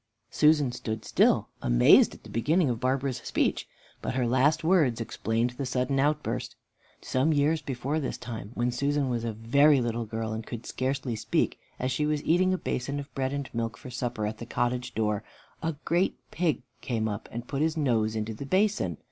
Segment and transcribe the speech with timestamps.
[0.31, 3.67] Susan stood still, amazed at the beginning of Barbara's speech,
[4.01, 6.55] but her last words explained the sudden outburst.
[7.01, 11.15] Some years before this time, when Susan was a very little girl and could scarcely
[11.15, 14.47] speak, as she was eating a basin of bread and milk for supper at the
[14.47, 15.23] cottage door,
[15.61, 18.97] a great pig came up and put his nose into the basin.